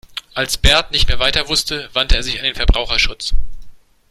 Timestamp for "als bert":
0.33-0.89